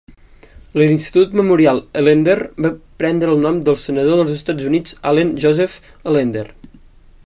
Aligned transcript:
l'Institut 0.79 1.35
Memorial 1.39 1.81
Ellender 2.01 2.37
va 2.67 2.71
prendre 3.03 3.29
el 3.35 3.43
nom 3.45 3.61
del 3.67 3.79
Senador 3.85 4.19
dels 4.21 4.35
Estats 4.39 4.69
Units 4.71 4.97
Allen 5.13 5.35
Joseph 5.45 5.77
Ellender. 6.13 6.47